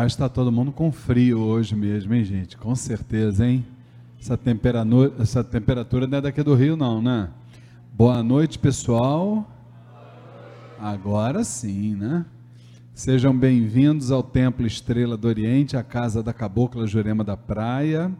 [0.00, 2.56] Que está todo mundo com frio hoje mesmo, hein, gente?
[2.56, 3.64] Com certeza, hein?
[4.18, 7.28] Essa temperatura, essa temperatura não é daqui do Rio, não, né?
[7.92, 9.46] Boa noite, pessoal.
[10.78, 12.24] Agora sim, né?
[12.94, 18.10] Sejam bem-vindos ao Templo Estrela do Oriente, a casa da Cabocla Jurema da Praia.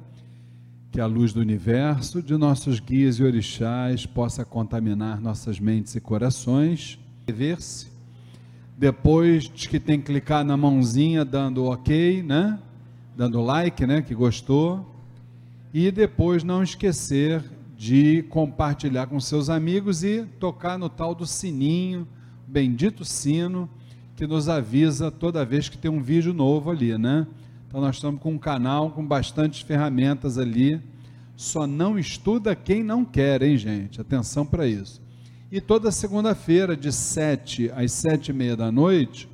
[0.92, 6.01] Que a luz do universo, de nossos guias e orixás, possa contaminar nossas mentes e
[6.01, 6.98] corações.
[7.27, 7.90] Ver-se
[8.80, 12.59] depois de que tem que clicar na mãozinha dando ok, né?
[13.15, 14.01] Dando like, né?
[14.01, 14.91] Que gostou.
[15.70, 17.45] E depois não esquecer
[17.77, 22.08] de compartilhar com seus amigos e tocar no tal do sininho,
[22.48, 23.69] bendito sino,
[24.17, 27.27] que nos avisa toda vez que tem um vídeo novo ali, né?
[27.69, 30.81] Então nós estamos com um canal com bastantes ferramentas ali.
[31.36, 34.01] Só não estuda quem não quer, hein, gente?
[34.01, 35.03] Atenção para isso.
[35.53, 39.29] E toda segunda-feira, de sete às sete e meia da noite,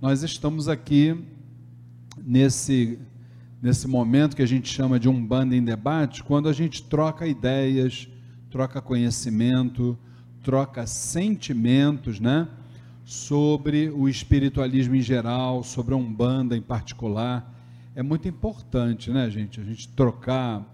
[0.00, 1.16] nós estamos aqui
[2.20, 2.98] nesse,
[3.62, 7.28] nesse momento que a gente chama de um banda em debate, quando a gente troca
[7.28, 8.08] ideias,
[8.50, 9.96] troca conhecimento,
[10.42, 12.48] troca sentimentos, né?
[13.04, 17.54] Sobre o espiritualismo em geral, sobre a Umbanda em particular.
[17.94, 19.60] É muito importante, né, gente?
[19.60, 20.66] A gente trocar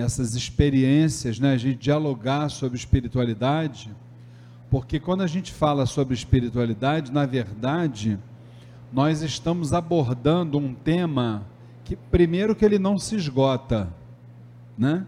[0.00, 1.52] essas experiências, né?
[1.52, 3.90] A gente dialogar sobre espiritualidade
[4.72, 8.18] porque quando a gente fala sobre espiritualidade, na verdade,
[8.90, 11.46] nós estamos abordando um tema
[11.84, 13.92] que, primeiro, que ele não se esgota,
[14.78, 15.06] né?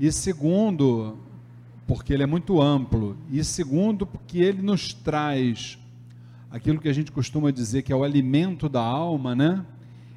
[0.00, 1.18] E segundo,
[1.86, 5.78] porque ele é muito amplo, e segundo, porque ele nos traz
[6.50, 9.62] aquilo que a gente costuma dizer que é o alimento da alma, né?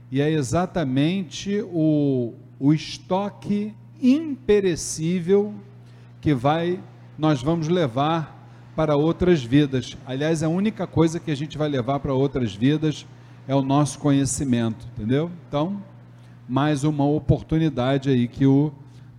[0.09, 5.51] E é exatamente o, o estoque imperecível
[6.22, 6.79] que vai
[7.17, 9.97] nós vamos levar para outras vidas.
[10.05, 13.07] Aliás, a única coisa que a gente vai levar para outras vidas
[13.47, 15.31] é o nosso conhecimento, entendeu?
[15.47, 15.81] Então,
[16.47, 18.71] mais uma oportunidade aí que o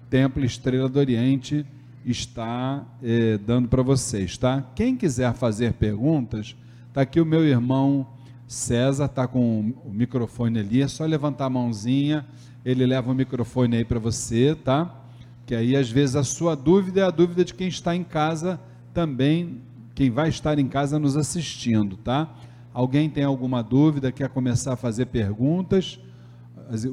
[0.08, 1.66] Templo Estrela do Oriente
[2.06, 4.64] está eh, dando para vocês, tá?
[4.76, 6.54] Quem quiser fazer perguntas,
[6.92, 8.06] tá aqui o meu irmão
[8.46, 12.24] César, tá com o microfone ali, é só levantar a mãozinha,
[12.64, 15.02] ele leva o microfone aí para você, tá?
[15.46, 18.60] que aí às vezes a sua dúvida é a dúvida de quem está em casa
[18.94, 19.60] também,
[19.94, 22.32] quem vai estar em casa nos assistindo, tá?
[22.72, 26.00] Alguém tem alguma dúvida, quer começar a fazer perguntas?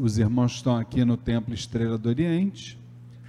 [0.02, 2.78] Os irmãos estão aqui no Templo Estrela do Oriente.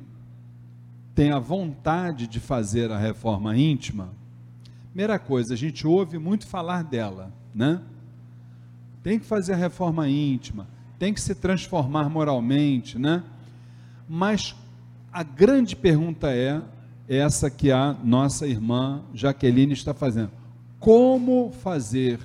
[1.14, 4.10] tem a vontade de fazer a reforma íntima,
[4.90, 7.80] primeira coisa, a gente ouve muito falar dela, né?
[9.02, 10.68] Tem que fazer a reforma íntima,
[10.98, 13.24] tem que se transformar moralmente, né?
[14.06, 14.54] Mas
[15.10, 16.60] a grande pergunta é
[17.08, 20.30] essa que a nossa irmã Jaqueline está fazendo:
[20.78, 22.18] como fazer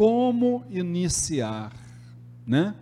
[0.00, 1.74] como iniciar,
[2.46, 2.74] né?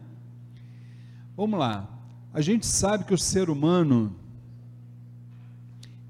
[1.37, 2.01] Vamos lá.
[2.33, 4.15] A gente sabe que o ser humano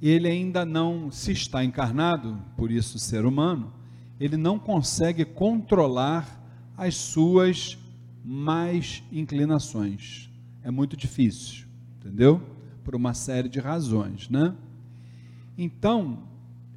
[0.02, 3.72] ele ainda não se está encarnado, por isso ser humano,
[4.20, 6.44] ele não consegue controlar
[6.76, 7.78] as suas
[8.22, 10.28] mais inclinações.
[10.62, 11.66] É muito difícil,
[11.96, 12.42] entendeu?
[12.84, 14.54] Por uma série de razões, né?
[15.56, 16.24] Então,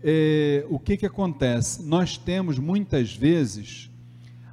[0.02, 1.84] é, o que que acontece?
[1.84, 3.91] Nós temos muitas vezes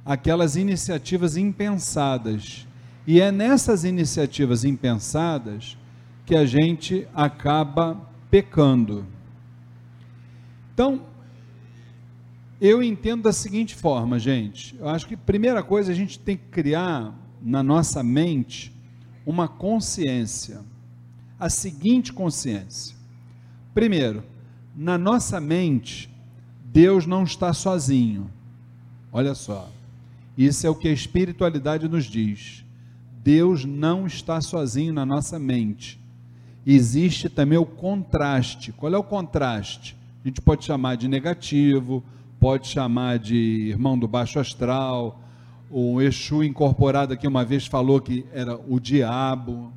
[0.05, 2.67] aquelas iniciativas impensadas.
[3.05, 5.77] E é nessas iniciativas impensadas
[6.25, 7.99] que a gente acaba
[8.29, 9.05] pecando.
[10.73, 11.01] Então,
[12.61, 14.75] eu entendo da seguinte forma, gente.
[14.77, 18.73] Eu acho que primeira coisa a gente tem que criar na nossa mente
[19.25, 20.61] uma consciência.
[21.39, 22.95] A seguinte consciência.
[23.73, 24.23] Primeiro,
[24.75, 26.13] na nossa mente,
[26.65, 28.29] Deus não está sozinho.
[29.11, 29.69] Olha só.
[30.39, 32.63] Isso é o que a espiritualidade nos diz.
[33.21, 35.99] Deus não está sozinho na nossa mente.
[36.65, 38.71] Existe também o contraste.
[38.71, 39.97] Qual é o contraste?
[40.23, 42.01] A gente pode chamar de negativo,
[42.39, 45.21] pode chamar de irmão do baixo astral,
[45.69, 49.73] o Exu incorporado aqui uma vez falou que era o diabo,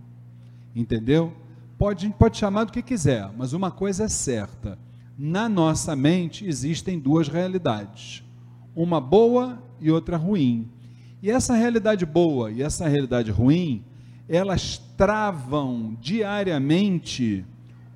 [0.76, 1.32] entendeu?
[1.76, 4.79] Pode, pode chamar do que quiser, mas uma coisa é certa:
[5.19, 8.23] na nossa mente existem duas realidades,
[8.76, 10.69] uma boa e outra ruim.
[11.23, 13.84] E essa realidade boa e essa realidade ruim,
[14.29, 17.44] elas travam diariamente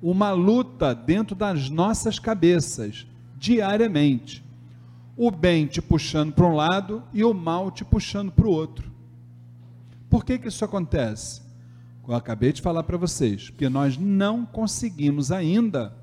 [0.01, 3.07] uma luta dentro das nossas cabeças,
[3.37, 4.45] diariamente
[5.17, 8.91] o bem te puxando para um lado e o mal te puxando para o outro.
[10.07, 11.41] Por que, que isso acontece?
[12.07, 15.93] Eu acabei de falar para vocês, porque nós não conseguimos ainda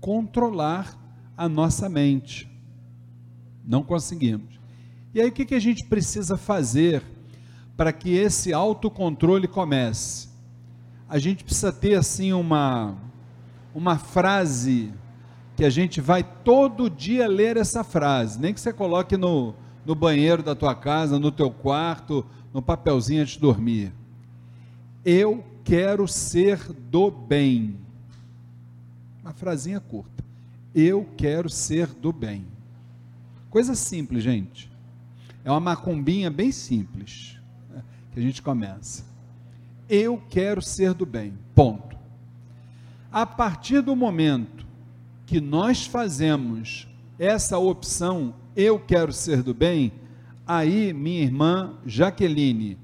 [0.00, 0.98] controlar
[1.36, 2.50] a nossa mente.
[3.64, 4.55] Não conseguimos.
[5.14, 7.02] E aí o que, que a gente precisa fazer
[7.76, 10.28] para que esse autocontrole comece?
[11.08, 12.96] A gente precisa ter assim uma,
[13.74, 14.92] uma frase
[15.56, 19.54] que a gente vai todo dia ler essa frase, nem que você coloque no,
[19.86, 23.92] no banheiro da tua casa, no teu quarto, no papelzinho antes de dormir.
[25.04, 27.76] Eu quero ser do bem.
[29.22, 30.24] Uma frasinha curta.
[30.74, 32.44] Eu quero ser do bem.
[33.48, 34.70] Coisa simples, gente.
[35.46, 37.38] É uma macumbinha bem simples
[37.70, 39.04] né, que a gente começa.
[39.88, 41.34] Eu quero ser do bem.
[41.54, 41.96] Ponto.
[43.12, 44.66] A partir do momento
[45.24, 49.92] que nós fazemos essa opção, eu quero ser do bem,
[50.44, 52.76] aí, minha irmã Jaqueline,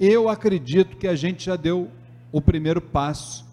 [0.00, 1.90] eu acredito que a gente já deu
[2.32, 3.46] o primeiro passo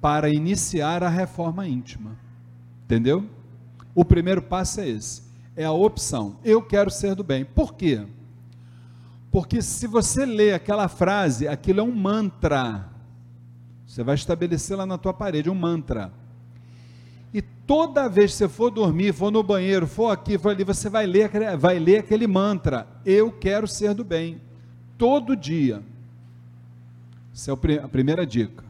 [0.00, 2.16] para iniciar a reforma íntima.
[2.86, 3.24] Entendeu?
[3.94, 5.23] O primeiro passo é esse.
[5.56, 6.36] É a opção.
[6.44, 7.44] Eu quero ser do bem.
[7.44, 8.04] Por quê?
[9.30, 12.88] Porque se você lê aquela frase, aquilo é um mantra.
[13.86, 16.12] Você vai estabelecer lá na tua parede um mantra.
[17.32, 20.88] E toda vez que você for dormir, for no banheiro, for aqui, for ali, você
[20.88, 24.40] vai ler, vai ler aquele mantra: Eu quero ser do bem.
[24.96, 25.82] Todo dia.
[27.32, 28.64] Essa é a primeira dica.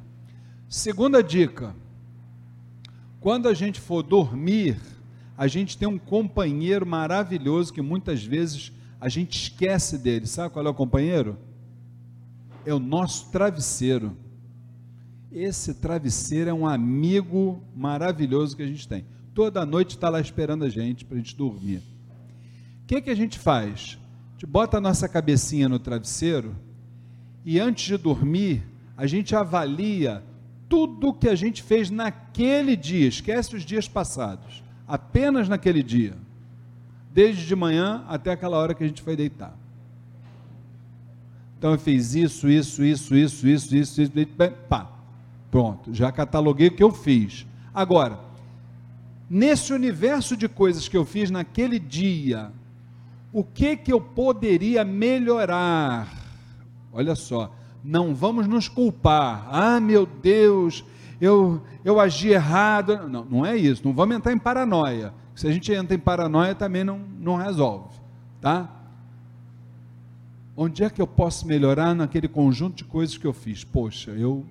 [0.67, 1.75] Segunda dica:
[3.21, 4.79] quando a gente for dormir,
[5.37, 10.27] a gente tem um companheiro maravilhoso que muitas vezes a gente esquece dele.
[10.27, 11.37] Sabe qual é o companheiro?
[12.65, 14.17] É o nosso travesseiro.
[15.31, 19.05] Esse travesseiro é um amigo maravilhoso que a gente tem.
[19.35, 21.83] Toda noite está lá esperando a gente para a gente dormir.
[22.83, 23.99] O que, que a gente faz?
[24.31, 26.55] A gente bota a nossa cabecinha no travesseiro
[27.45, 28.63] e antes de dormir,
[28.97, 30.23] a gente avalia
[30.69, 36.15] tudo que a gente fez naquele dia, esquece os dias passados, apenas naquele dia,
[37.13, 39.57] desde de manhã até aquela hora que a gente foi deitar.
[41.59, 44.13] Então eu fiz isso, isso, isso, isso, isso, isso, isso,
[44.69, 44.95] pá,
[45.55, 47.47] Pronto, já cataloguei o que eu fiz.
[47.73, 48.19] Agora,
[49.31, 52.51] nesse universo de coisas que eu fiz naquele dia,
[53.33, 56.13] o que que eu poderia melhorar?
[56.93, 59.47] Olha só, não vamos nos culpar.
[59.49, 60.85] Ah, meu Deus,
[61.25, 63.09] eu eu agi errado.
[63.09, 63.83] Não, não é isso.
[63.85, 65.13] Não vamos entrar em paranoia.
[65.35, 67.99] Se a gente entra em paranoia também não não resolve,
[68.41, 68.69] tá?
[70.57, 73.65] Onde é que eu posso melhorar naquele conjunto de coisas que eu fiz?
[73.65, 74.47] Poxa, eu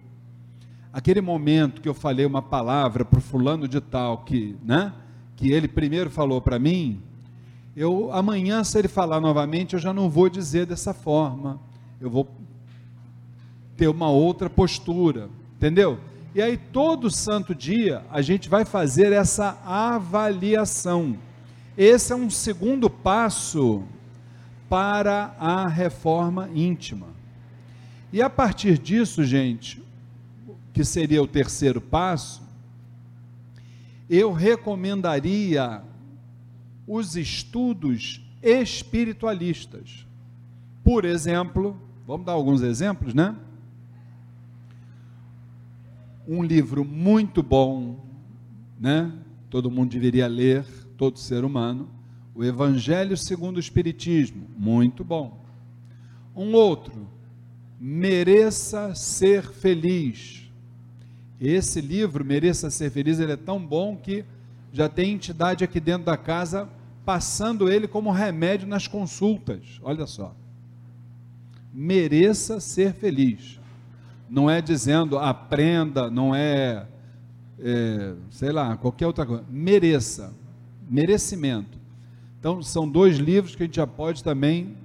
[0.91, 4.93] aquele momento que eu falei uma palavra para o fulano de tal que, né,
[5.35, 7.01] que ele primeiro falou para mim,
[7.75, 11.59] eu amanhã se ele falar novamente, eu já não vou dizer dessa forma.
[11.99, 12.29] Eu vou
[13.75, 15.99] ter uma outra postura, entendeu?
[16.35, 21.17] E aí todo santo dia a gente vai fazer essa avaliação.
[21.77, 23.83] Esse é um segundo passo
[24.67, 27.07] para a reforma íntima.
[28.11, 29.83] E a partir disso, gente,
[30.73, 32.41] que seria o terceiro passo,
[34.09, 35.83] eu recomendaria
[36.87, 40.05] os estudos espiritualistas.
[40.83, 43.35] Por exemplo, vamos dar alguns exemplos, né?
[46.27, 47.99] Um livro muito bom,
[48.79, 49.11] né?
[49.49, 50.65] Todo mundo deveria ler,
[50.97, 51.89] todo ser humano,
[52.33, 55.43] o Evangelho segundo o Espiritismo, muito bom.
[56.35, 57.07] Um outro,
[57.79, 60.49] Mereça Ser Feliz.
[61.39, 64.25] Esse livro, Mereça Ser Feliz, ele é tão bom que
[64.71, 66.67] já tem entidade aqui dentro da casa
[67.05, 69.79] passando ele como remédio nas consultas.
[69.81, 70.35] Olha só.
[71.73, 73.59] Mereça ser feliz.
[74.33, 76.87] Não é dizendo aprenda, não é,
[77.59, 79.43] é sei lá, qualquer outra coisa.
[79.47, 80.33] Mereça.
[80.89, 81.77] Merecimento.
[82.39, 84.75] Então, são dois livros que a gente já pode também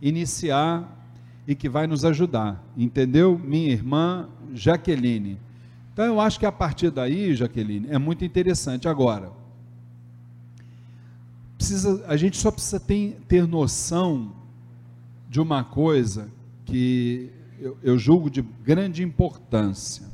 [0.00, 1.12] iniciar
[1.46, 2.64] e que vai nos ajudar.
[2.74, 3.38] Entendeu?
[3.38, 5.38] Minha irmã Jaqueline.
[5.92, 8.88] Então, eu acho que a partir daí, Jaqueline, é muito interessante.
[8.88, 9.30] Agora,
[11.58, 14.32] precisa, a gente só precisa ter, ter noção
[15.28, 16.30] de uma coisa
[16.64, 20.06] que eu, eu julgo de grande importância.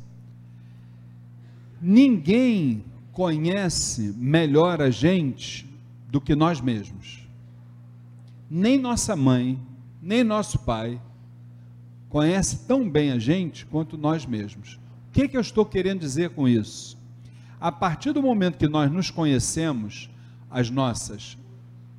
[1.81, 5.67] Ninguém conhece melhor a gente
[6.09, 7.27] do que nós mesmos.
[8.49, 9.59] Nem nossa mãe,
[10.01, 10.99] nem nosso pai
[12.09, 14.79] conhece tão bem a gente quanto nós mesmos.
[15.09, 16.97] O que, que eu estou querendo dizer com isso?
[17.59, 20.09] A partir do momento que nós nos conhecemos,
[20.49, 21.37] as nossas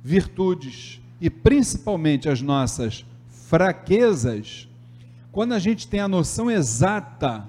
[0.01, 4.69] virtudes e principalmente as nossas fraquezas,
[5.35, 7.45] quando a gente tem a noção exata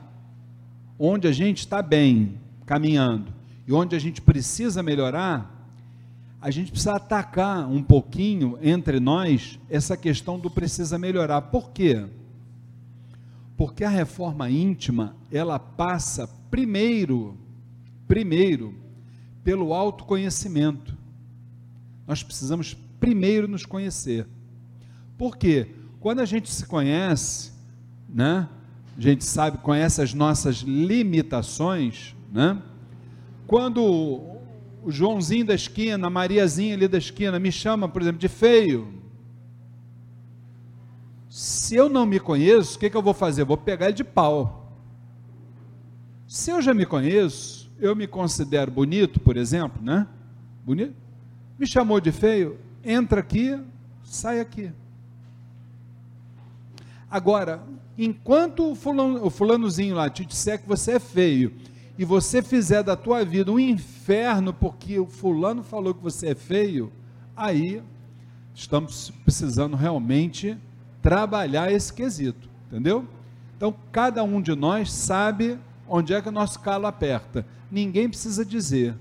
[0.99, 3.33] onde a gente está bem caminhando
[3.65, 5.71] e onde a gente precisa melhorar,
[6.41, 11.43] a gente precisa atacar um pouquinho entre nós essa questão do precisa melhorar.
[11.43, 12.05] Por quê?
[13.57, 17.39] Porque a reforma íntima, ela passa primeiro,
[18.09, 18.75] primeiro,
[19.45, 20.93] pelo autoconhecimento.
[22.05, 24.27] Nós precisamos primeiro nos conhecer.
[25.17, 25.71] Por quê?
[26.01, 27.55] Quando a gente se conhece,
[28.09, 28.49] né?
[28.97, 32.61] A gente sabe, conhece as nossas limitações, né?
[33.47, 38.29] Quando o Joãozinho da esquina, a Mariazinha ali da esquina me chama, por exemplo, de
[38.29, 38.97] feio,
[41.29, 43.45] se eu não me conheço, o que, que eu vou fazer?
[43.45, 44.73] vou pegar ele de pau.
[46.27, 50.07] Se eu já me conheço, eu me considero bonito, por exemplo, né?
[50.65, 50.95] Bonito?
[51.59, 53.61] Me chamou de feio, entra aqui,
[54.03, 54.73] sai aqui.
[57.11, 57.63] Agora,
[57.99, 61.53] enquanto o, fulano, o fulanozinho lá te disser que você é feio,
[61.99, 66.35] e você fizer da tua vida um inferno porque o fulano falou que você é
[66.35, 66.93] feio,
[67.35, 67.83] aí
[68.55, 70.57] estamos precisando realmente
[71.01, 73.07] trabalhar esse quesito, entendeu?
[73.57, 77.47] Então, cada um de nós sabe onde é que o nosso calo aperta.
[77.71, 78.95] Ninguém precisa dizer.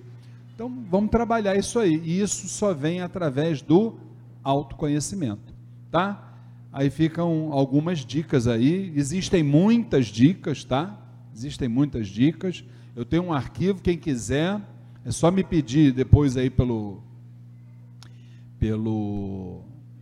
[0.54, 2.02] Então, vamos trabalhar isso aí.
[2.04, 3.96] E isso só vem através do
[4.44, 5.54] autoconhecimento,
[5.92, 6.35] tá?
[6.76, 8.92] Aí ficam algumas dicas aí.
[8.98, 11.00] Existem muitas dicas, tá?
[11.34, 12.66] Existem muitas dicas.
[12.94, 14.60] Eu tenho um arquivo, quem quiser,
[15.06, 17.02] é só me pedir depois aí pelo
[18.60, 19.62] pelo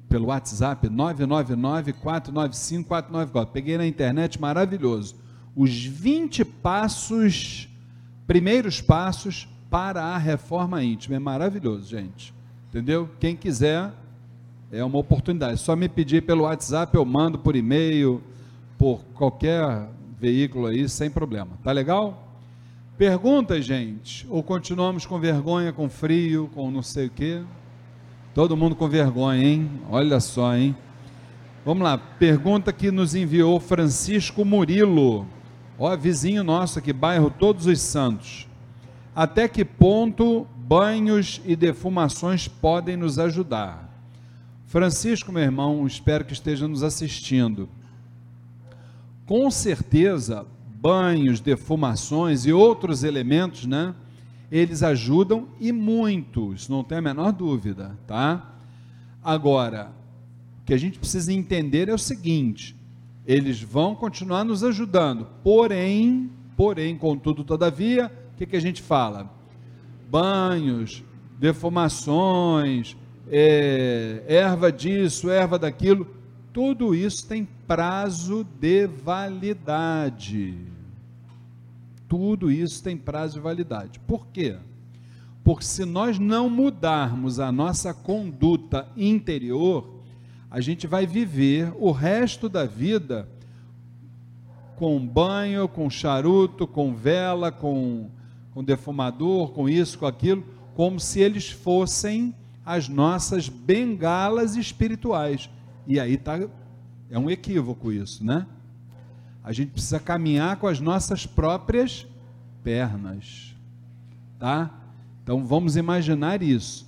[0.09, 3.53] pelo WhatsApp 999 495 494.
[3.53, 5.15] Peguei na internet, maravilhoso.
[5.55, 7.69] Os 20 passos,
[8.25, 11.17] primeiros passos para a reforma íntima.
[11.17, 12.33] É maravilhoso, gente.
[12.69, 13.07] Entendeu?
[13.19, 13.93] Quem quiser,
[14.73, 15.53] é uma oportunidade.
[15.53, 18.21] É só me pedir pelo WhatsApp, eu mando por e-mail,
[18.75, 19.87] por qualquer
[20.19, 21.51] veículo aí, sem problema.
[21.63, 22.27] Tá legal?
[22.97, 24.25] Perguntas, gente?
[24.29, 27.43] Ou continuamos com vergonha, com frio, com não sei o quê?
[28.33, 29.69] Todo mundo com vergonha, hein?
[29.91, 30.75] Olha só, hein?
[31.63, 35.27] Vamos lá, pergunta que nos enviou Francisco Murilo.
[35.77, 38.47] Ó, vizinho nosso aqui, bairro Todos os Santos.
[39.15, 43.92] Até que ponto banhos e defumações podem nos ajudar?
[44.73, 47.69] Francisco, meu irmão, espero que esteja nos assistindo.
[49.23, 50.47] Com certeza,
[50.81, 53.93] banhos, defumações e outros elementos, né?
[54.51, 58.55] Eles ajudam e muito, isso não tem a menor dúvida, tá?
[59.23, 59.91] Agora,
[60.63, 62.75] o que a gente precisa entender é o seguinte:
[63.27, 69.31] eles vão continuar nos ajudando, porém, porém, contudo, todavia, o que, que a gente fala?
[70.09, 71.03] Banhos,
[71.37, 72.97] defumações,
[73.29, 76.07] é, erva disso, erva daquilo,
[76.51, 80.57] tudo isso tem prazo de validade.
[82.07, 83.99] Tudo isso tem prazo de validade.
[83.99, 84.57] Por quê?
[85.43, 90.01] Porque se nós não mudarmos a nossa conduta interior,
[90.49, 93.27] a gente vai viver o resto da vida
[94.75, 98.09] com banho, com charuto, com vela, com
[98.53, 100.43] com defumador, com isso, com aquilo,
[100.75, 102.35] como se eles fossem
[102.65, 105.49] as nossas bengalas espirituais.
[105.85, 106.39] E aí tá,
[107.09, 108.45] é um equívoco isso, né?
[109.43, 112.07] A gente precisa caminhar com as nossas próprias
[112.63, 113.53] pernas,
[114.39, 114.71] tá?
[115.21, 116.87] Então vamos imaginar isso.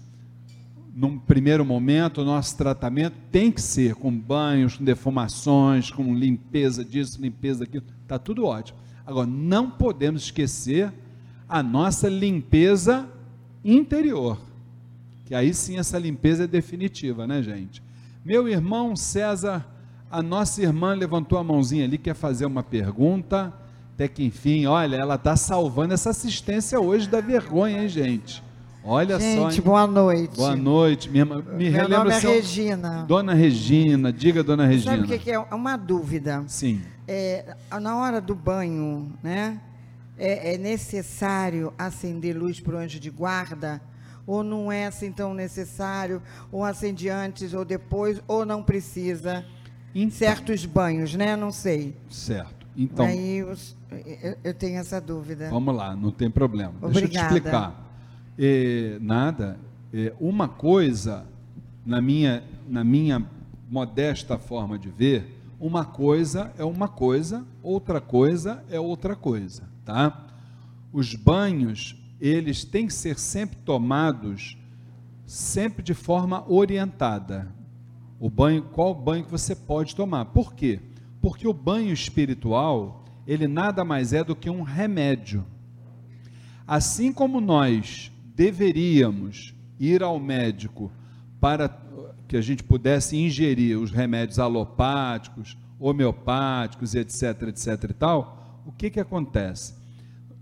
[0.95, 6.85] num primeiro momento, o nosso tratamento tem que ser com banhos, com defumações, com limpeza
[6.85, 8.79] disso, limpeza daquilo, está tudo ótimo.
[9.05, 10.93] Agora, não podemos esquecer
[11.49, 13.09] a nossa limpeza
[13.63, 14.39] interior,
[15.25, 17.81] que aí sim essa limpeza é definitiva, né, gente?
[18.23, 19.65] Meu irmão César,
[20.09, 23.53] a nossa irmã levantou a mãozinha ali, quer fazer uma pergunta,
[23.93, 28.43] até que enfim, olha, ela está salvando essa assistência hoje da vergonha, hein, gente?
[28.87, 29.49] Olha Gente, só.
[29.49, 30.35] Gente, boa noite.
[30.35, 31.43] Boa noite, minha irmã.
[31.53, 32.29] Me Meu nome é seu...
[32.29, 33.03] Regina.
[33.07, 34.91] Dona Regina, diga, Dona Regina.
[34.91, 35.39] Sabe o que é?
[35.39, 36.43] Uma dúvida.
[36.45, 36.83] Sim.
[37.07, 39.59] É, na hora do banho, né?
[40.17, 43.81] É, é necessário acender luz para o anjo de guarda?
[44.27, 46.21] Ou não é assim tão necessário?
[46.51, 48.21] Ou acende antes ou depois?
[48.27, 49.45] Ou não precisa?
[49.93, 51.35] Em então, certos banhos, né?
[51.35, 51.95] Não sei.
[52.09, 52.65] Certo.
[52.77, 53.05] Então.
[53.05, 53.55] Aí eu,
[54.43, 55.49] eu tenho essa dúvida.
[55.49, 56.73] Vamos lá, não tem problema.
[56.81, 56.99] Obrigada.
[56.99, 57.91] Deixa eu te explicar.
[58.37, 59.57] É, nada.
[59.93, 61.25] É, uma coisa,
[61.85, 63.25] na minha, na minha
[63.69, 70.27] modesta forma de ver, uma coisa é uma coisa, outra coisa é outra coisa, tá?
[70.91, 74.57] Os banhos, eles têm que ser sempre tomados
[75.25, 77.53] sempre de forma orientada.
[78.19, 80.25] O banho, qual banho que você pode tomar?
[80.25, 80.79] Por quê?
[81.21, 85.45] Porque o banho espiritual, ele nada mais é do que um remédio.
[86.67, 90.91] Assim como nós deveríamos ir ao médico
[91.39, 91.69] para
[92.27, 98.89] que a gente pudesse ingerir os remédios alopáticos, homeopáticos, etc, etc e tal, o que
[98.89, 99.75] que acontece?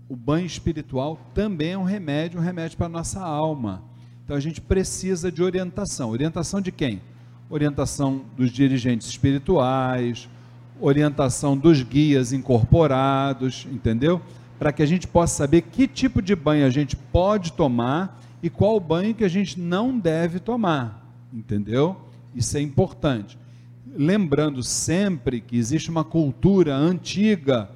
[0.08, 3.82] O banho espiritual também é um remédio, um remédio para a nossa alma.
[4.24, 6.10] Então a gente precisa de orientação.
[6.10, 7.00] Orientação de quem?
[7.48, 10.28] Orientação dos dirigentes espirituais,
[10.80, 14.20] orientação dos guias incorporados, entendeu?
[14.58, 18.48] para que a gente possa saber que tipo de banho a gente pode tomar e
[18.48, 21.96] qual banho que a gente não deve tomar, entendeu?
[22.34, 23.38] Isso é importante.
[23.96, 27.70] Lembrando sempre que existe uma cultura antiga,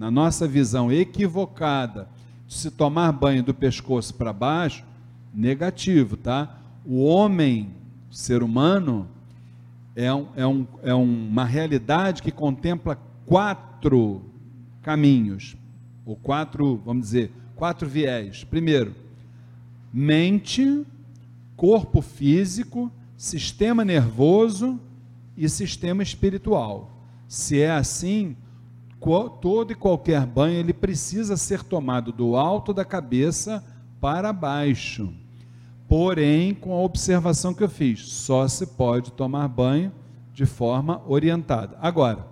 [0.00, 2.08] na nossa visão equivocada,
[2.48, 4.82] de se tomar banho do pescoço para baixo,
[5.32, 6.58] negativo, tá?
[6.86, 7.68] O homem,
[8.10, 9.06] ser humano,
[9.94, 14.22] é, um, é, um, é uma realidade que contempla quatro
[14.80, 15.54] caminhos
[16.06, 18.42] ou quatro, vamos dizer, quatro viés.
[18.42, 18.94] Primeiro,
[19.92, 20.82] mente,
[21.54, 24.80] corpo físico, sistema nervoso
[25.36, 26.90] e sistema espiritual.
[27.28, 28.34] Se é assim,
[29.40, 33.64] todo e qualquer banho ele precisa ser tomado do alto da cabeça
[34.00, 35.12] para baixo.
[35.88, 39.90] Porém, com a observação que eu fiz, só se pode tomar banho
[40.32, 41.76] de forma orientada.
[41.80, 42.26] Agora,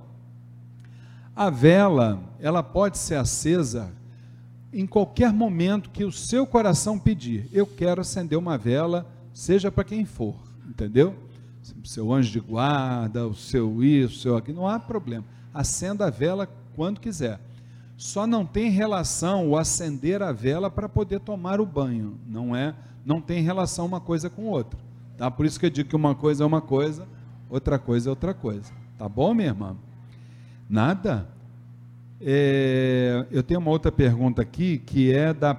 [1.35, 3.93] a vela, ela pode ser acesa
[4.73, 7.49] em qualquer momento que o seu coração pedir.
[7.53, 10.37] Eu quero acender uma vela, seja para quem for,
[10.69, 11.15] entendeu?
[11.85, 15.25] Seu anjo de guarda, o seu isso, o seu aqui, não há problema.
[15.53, 17.41] Acenda a vela quando quiser.
[17.97, 22.17] Só não tem relação o acender a vela para poder tomar o banho.
[22.27, 24.79] Não é, não tem relação uma coisa com outra.
[25.17, 25.29] Tá?
[25.31, 27.09] Por isso que eu digo que uma coisa é uma coisa,
[27.51, 28.73] outra coisa é outra coisa.
[28.97, 29.77] Tá bom, minha irmã?
[30.71, 31.27] Nada?
[32.21, 35.57] É, eu tenho uma outra pergunta aqui, que é da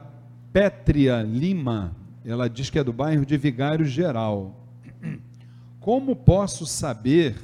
[0.53, 1.93] Pétria Lima.
[2.23, 4.55] Ela diz que é do bairro de Vigário Geral.
[5.79, 7.35] Como posso saber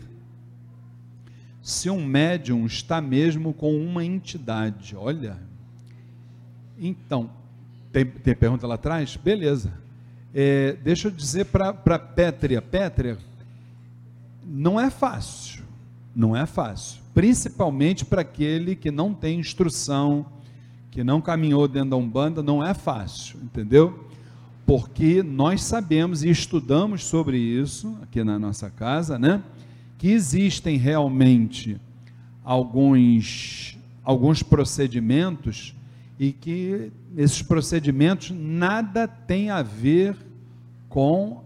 [1.66, 4.96] se um médium está mesmo com uma entidade?
[4.96, 5.38] Olha.
[6.78, 7.30] Então,
[7.92, 9.16] tem, tem pergunta lá atrás?
[9.18, 9.74] Beleza.
[10.34, 12.62] É, deixa eu dizer para Pétria.
[12.62, 13.18] Pétria,
[14.46, 15.64] não é fácil.
[16.16, 20.26] Não é fácil principalmente para aquele que não tem instrução,
[20.92, 24.06] que não caminhou dentro da Umbanda, não é fácil, entendeu?
[24.66, 29.42] Porque nós sabemos e estudamos sobre isso aqui na nossa casa, né?
[29.98, 31.80] Que existem realmente
[32.44, 35.76] alguns alguns procedimentos
[36.20, 40.16] e que esses procedimentos nada tem a ver
[40.88, 41.44] com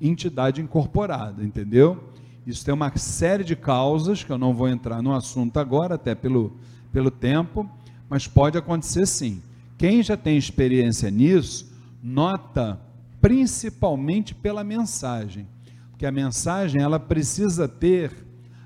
[0.00, 2.12] entidade incorporada, entendeu?
[2.46, 6.14] Isso tem uma série de causas, que eu não vou entrar no assunto agora, até
[6.14, 6.52] pelo,
[6.92, 7.68] pelo tempo,
[8.08, 9.42] mas pode acontecer sim.
[9.76, 12.78] Quem já tem experiência nisso, nota
[13.20, 15.48] principalmente pela mensagem,
[15.96, 18.12] porque a mensagem ela precisa ter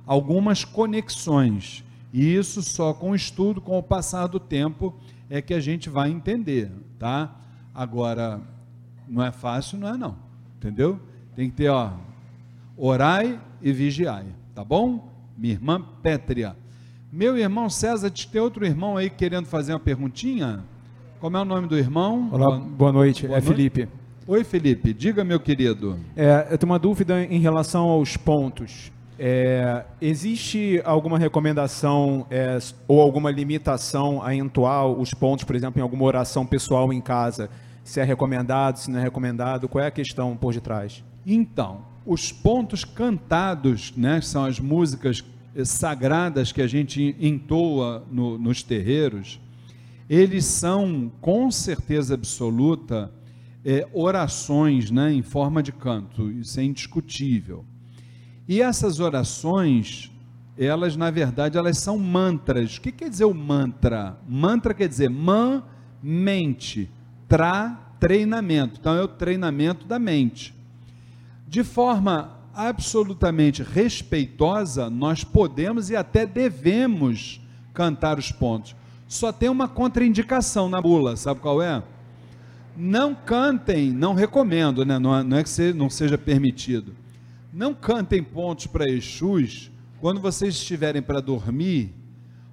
[0.04, 4.92] algumas conexões, e isso só com o estudo, com o passar do tempo,
[5.28, 7.36] é que a gente vai entender, tá?
[7.72, 8.40] Agora,
[9.08, 10.16] não é fácil, não é não,
[10.56, 10.98] entendeu?
[11.36, 11.92] Tem que ter, ó,
[12.76, 15.08] orai e vigiai, tá bom?
[15.38, 16.56] Minha irmã Pétria.
[17.12, 20.64] Meu irmão César, tem outro irmão aí querendo fazer uma perguntinha?
[21.20, 22.28] Como é o nome do irmão?
[22.32, 23.54] Olá, boa, boa noite, boa é noite.
[23.54, 23.99] Felipe.
[24.32, 25.98] Oi, Felipe, diga, meu querido.
[26.14, 28.92] É, eu tenho uma dúvida em relação aos pontos.
[29.18, 35.82] É, existe alguma recomendação é, ou alguma limitação a entoar os pontos, por exemplo, em
[35.82, 37.50] alguma oração pessoal em casa?
[37.82, 39.68] Se é recomendado, se não é recomendado?
[39.68, 41.02] Qual é a questão por detrás?
[41.26, 45.24] Então, os pontos cantados, né, são as músicas
[45.64, 49.40] sagradas que a gente entoa no, nos terreiros,
[50.08, 53.10] eles são, com certeza absoluta,
[53.64, 57.64] é, orações né, em forma de canto, isso é indiscutível.
[58.48, 60.10] E essas orações,
[60.58, 62.76] elas na verdade, elas são mantras.
[62.76, 64.18] O que quer dizer o mantra?
[64.28, 65.62] Mantra quer dizer man,
[66.02, 66.90] mente,
[67.28, 68.80] tra, treinamento.
[68.80, 70.54] Então é o treinamento da mente.
[71.46, 77.40] De forma absolutamente respeitosa, nós podemos e até devemos
[77.72, 78.74] cantar os pontos.
[79.06, 81.82] Só tem uma contraindicação na bula, sabe qual é?
[82.76, 84.98] Não cantem, não recomendo, né?
[84.98, 86.94] não, é, é que não seja permitido
[87.52, 91.92] não cantem pontos para Exus quando vocês estiverem para dormir,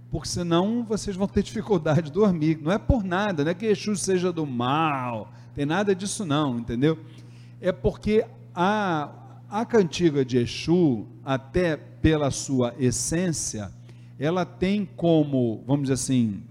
[0.10, 2.60] porque senão vocês vão ter dificuldade de dormir.
[2.62, 6.60] Não é por nada, não é que Exus seja do mal, tem nada disso não,
[6.60, 6.98] entendeu?
[7.62, 9.10] É porque a,
[9.50, 13.72] a cantiga de Exu, até pela sua essência,
[14.20, 16.44] ela tem como, vamos dizer assim,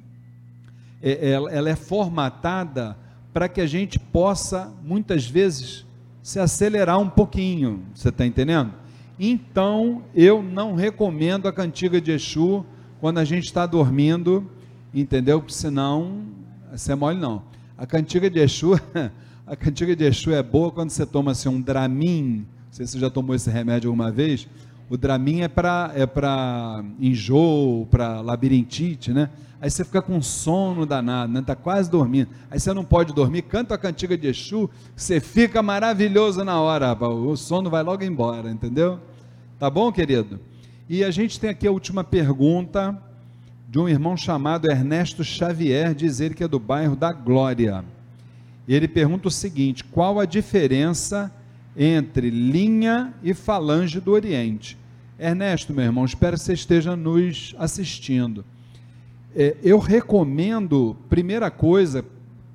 [1.02, 2.96] é, ela, ela é formatada
[3.36, 5.84] para que a gente possa, muitas vezes,
[6.22, 8.72] se acelerar um pouquinho, você está entendendo?
[9.20, 12.64] Então, eu não recomendo a cantiga de Exu
[12.98, 14.50] quando a gente está dormindo,
[14.94, 15.38] entendeu?
[15.38, 16.22] Porque senão,
[16.72, 17.42] você é mole não.
[17.76, 18.80] A cantiga de Exu,
[19.46, 22.92] a cantiga de Exu é boa quando você toma assim, um Dramin, não sei se
[22.92, 24.48] você já tomou esse remédio alguma vez,
[24.88, 29.30] o Dramin é para é para enjoo, para labirintite, né?
[29.60, 31.42] Aí você fica com sono danado, né?
[31.44, 32.28] Tá quase dormindo.
[32.50, 36.92] Aí você não pode dormir, canta a cantiga de Exu, você fica maravilhoso na hora,
[36.92, 39.00] o sono vai logo embora, entendeu?
[39.58, 40.38] Tá bom, querido?
[40.88, 42.96] E a gente tem aqui a última pergunta
[43.68, 47.84] de um irmão chamado Ernesto Xavier, diz ele que é do bairro da Glória.
[48.68, 51.32] Ele pergunta o seguinte: qual a diferença
[51.76, 54.78] entre linha e falange do Oriente.
[55.18, 58.44] Ernesto, meu irmão, espero que você esteja nos assistindo.
[59.34, 62.04] É, eu recomendo, primeira coisa,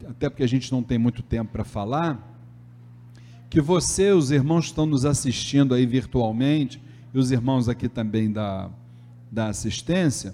[0.08, 2.28] até porque a gente não tem muito tempo para falar,
[3.50, 6.82] que você, os irmãos que estão nos assistindo aí virtualmente,
[7.14, 8.70] e os irmãos aqui também da,
[9.30, 10.34] da assistência,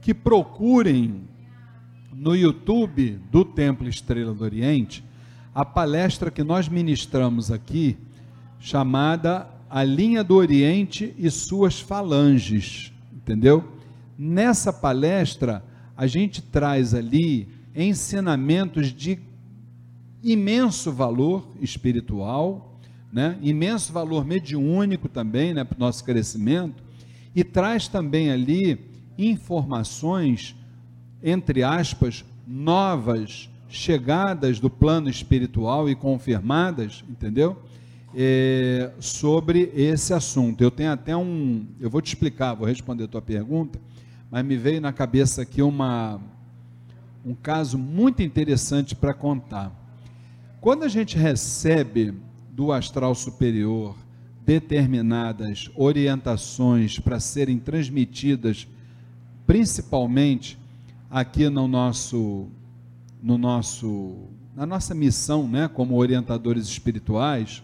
[0.00, 1.22] que procurem
[2.12, 5.03] no YouTube do Templo Estrela do Oriente
[5.54, 7.96] a palestra que nós ministramos aqui,
[8.58, 13.62] chamada A Linha do Oriente e Suas Falanges, entendeu?
[14.18, 15.64] Nessa palestra,
[15.96, 19.18] a gente traz ali ensinamentos de
[20.22, 22.78] imenso valor espiritual,
[23.12, 23.38] né?
[23.40, 25.62] imenso valor mediúnico também né?
[25.62, 26.82] para o nosso crescimento,
[27.34, 28.78] e traz também ali
[29.16, 30.56] informações,
[31.22, 37.60] entre aspas, novas chegadas do plano espiritual e confirmadas, entendeu?
[38.14, 40.62] É, sobre esse assunto.
[40.62, 41.66] Eu tenho até um.
[41.80, 43.80] Eu vou te explicar, vou responder a tua pergunta,
[44.30, 46.20] mas me veio na cabeça aqui uma,
[47.26, 49.72] um caso muito interessante para contar.
[50.60, 52.14] Quando a gente recebe
[52.52, 53.96] do astral superior
[54.46, 58.68] determinadas orientações para serem transmitidas,
[59.46, 60.56] principalmente
[61.10, 62.48] aqui no nosso
[63.24, 67.62] no nosso, na nossa missão, né, como orientadores espirituais,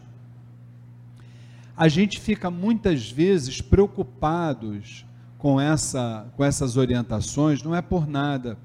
[1.77, 5.05] a gente fica muitas vezes preocupados
[5.37, 8.57] com, essa, com essas orientações, não é por nada,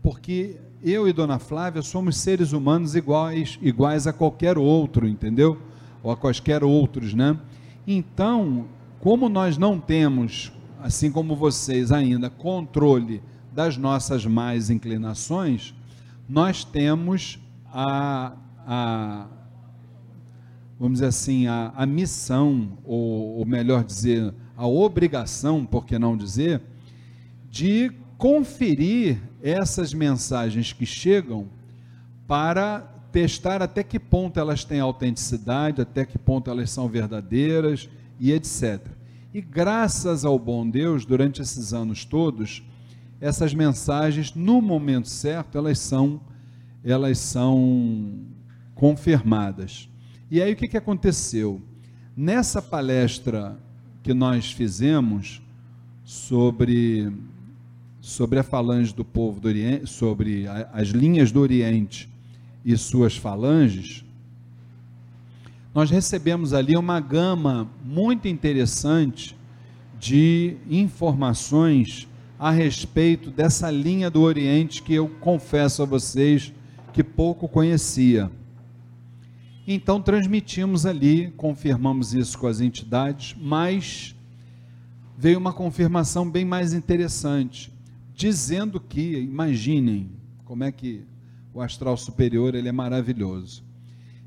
[0.00, 5.60] porque eu e Dona Flávia somos seres humanos iguais, iguais a qualquer outro, entendeu?
[6.04, 7.36] Ou a quaisquer outros, né?
[7.84, 8.66] Então,
[9.00, 13.20] como nós não temos, assim como vocês ainda, controle
[13.52, 15.74] das nossas más inclinações,
[16.28, 18.32] nós temos a,
[18.66, 19.26] a
[20.78, 26.16] vamos dizer assim, a, a missão, ou, ou melhor dizer, a obrigação, por que não
[26.16, 26.60] dizer,
[27.50, 31.46] de conferir essas mensagens que chegam
[32.26, 32.80] para
[33.12, 38.80] testar até que ponto elas têm autenticidade, até que ponto elas são verdadeiras e etc.
[39.32, 42.62] E graças ao bom Deus, durante esses anos todos,
[43.24, 46.20] essas mensagens, no momento certo, elas são,
[46.84, 48.18] elas são
[48.74, 49.88] confirmadas.
[50.30, 51.58] E aí o que, que aconteceu?
[52.14, 53.58] Nessa palestra
[54.02, 55.40] que nós fizemos
[56.04, 57.10] sobre,
[57.98, 62.06] sobre a falange do povo do Oriente, sobre a, as linhas do Oriente
[62.62, 64.04] e suas falanges,
[65.74, 69.34] nós recebemos ali uma gama muito interessante
[69.98, 72.06] de informações
[72.38, 76.52] a respeito dessa linha do Oriente que eu confesso a vocês
[76.92, 78.30] que pouco conhecia.
[79.66, 84.14] Então transmitimos ali, confirmamos isso com as entidades, mas
[85.16, 87.72] veio uma confirmação bem mais interessante,
[88.14, 90.10] dizendo que, imaginem
[90.44, 91.04] como é que
[91.54, 93.64] o astral superior ele é maravilhoso,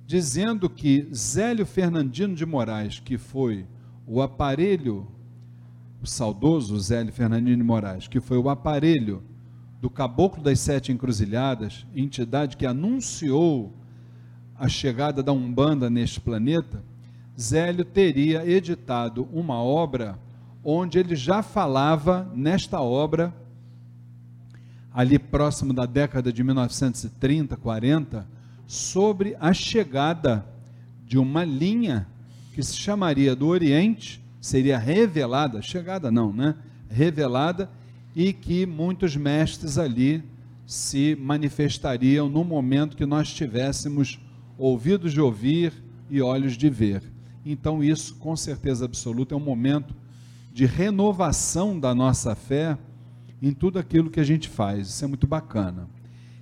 [0.05, 3.65] dizendo que Zélio Fernandino de Moraes, que foi
[4.07, 5.07] o aparelho
[6.07, 9.23] saudoso Zélio Fernandino de Moraes, que foi o aparelho
[9.81, 13.73] do Caboclo das Sete Encruzilhadas, entidade que anunciou
[14.55, 16.83] a chegada da Umbanda neste planeta,
[17.39, 20.17] Zélio teria editado uma obra
[20.63, 23.33] onde ele já falava nesta obra,
[24.91, 28.27] ali próximo da década de 1930, 40,
[28.65, 30.45] sobre a chegada
[31.05, 32.07] de uma linha
[32.53, 36.55] que se chamaria do Oriente seria revelada, chegada não, né?
[36.89, 37.69] Revelada
[38.15, 40.23] e que muitos mestres ali
[40.65, 44.19] se manifestariam no momento que nós tivéssemos
[44.57, 45.71] ouvidos de ouvir
[46.09, 47.03] e olhos de ver.
[47.45, 49.95] Então, isso, com certeza absoluta, é um momento
[50.53, 52.77] de renovação da nossa fé
[53.41, 54.87] em tudo aquilo que a gente faz.
[54.87, 55.87] Isso é muito bacana.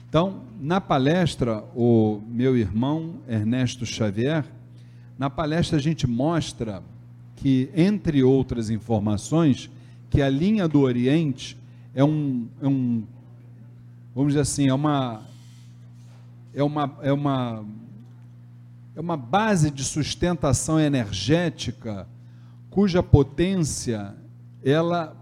[0.08, 4.46] Então, na palestra, o meu irmão Ernesto Xavier,
[5.20, 6.82] na palestra a gente mostra
[7.36, 9.70] que, entre outras informações,
[10.10, 11.58] que a linha do Oriente
[11.94, 13.04] é um, é um
[14.16, 15.22] vamos dizer assim, é uma,
[16.54, 17.66] é uma, é uma,
[18.96, 22.08] é uma base de sustentação energética
[22.70, 24.16] cuja potência
[24.64, 25.16] ela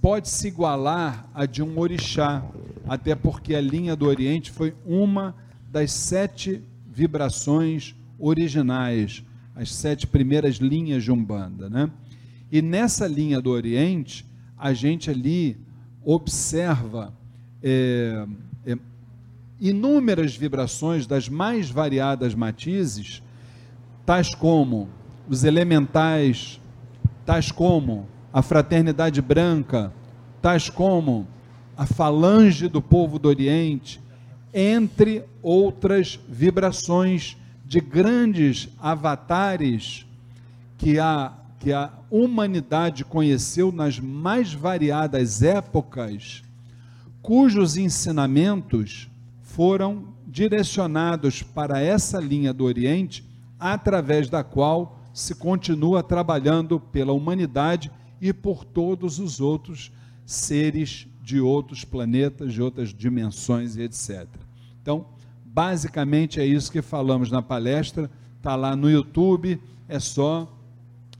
[0.00, 2.44] pode se igualar a de um orixá,
[2.88, 5.34] até porque a linha do Oriente foi uma
[5.70, 11.90] das sete vibrações originais as sete primeiras linhas de Umbanda, né?
[12.50, 14.26] E nessa linha do Oriente,
[14.58, 15.56] a gente ali
[16.04, 17.12] observa
[17.62, 18.26] é,
[18.66, 18.76] é,
[19.60, 23.22] inúmeras vibrações das mais variadas matizes,
[24.04, 24.88] tais como
[25.28, 26.60] os elementais,
[27.24, 29.92] tais como a fraternidade branca,
[30.40, 31.26] tais como
[31.76, 34.00] a falange do povo do Oriente,
[34.52, 37.36] entre outras vibrações
[37.72, 40.04] de grandes avatares
[40.76, 46.42] que a, que a humanidade conheceu nas mais variadas épocas,
[47.22, 49.08] cujos ensinamentos
[49.40, 53.24] foram direcionados para essa linha do Oriente,
[53.58, 59.90] através da qual se continua trabalhando pela humanidade e por todos os outros
[60.26, 64.28] seres de outros planetas, de outras dimensões e etc.
[64.82, 65.06] Então,
[65.54, 70.50] Basicamente é isso que falamos na palestra, está lá no YouTube, é só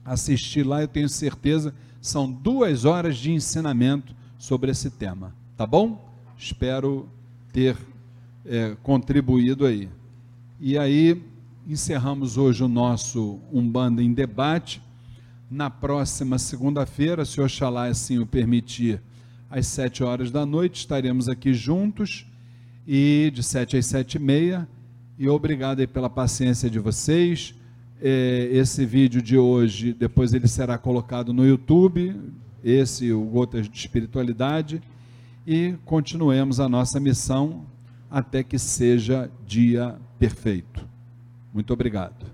[0.03, 6.03] assistir lá, eu tenho certeza, são duas horas de ensinamento sobre esse tema, tá bom?
[6.35, 7.07] Espero
[7.51, 7.77] ter
[8.43, 9.87] é, contribuído aí.
[10.59, 11.23] E aí,
[11.67, 14.81] encerramos hoje o nosso Umbanda em Debate.
[15.47, 18.99] Na próxima segunda-feira, se Oxalá assim o permitir,
[19.47, 22.25] às sete horas da noite, estaremos aqui juntos
[22.87, 24.67] e de 7 às 7 e meia.
[25.17, 27.53] E obrigado aí pela paciência de vocês.
[28.01, 32.15] É, esse vídeo de hoje, depois ele será colocado no YouTube,
[32.63, 34.81] esse o Gotas de Espiritualidade,
[35.47, 37.65] e continuemos a nossa missão
[38.09, 40.85] até que seja dia perfeito.
[41.53, 42.32] Muito obrigado.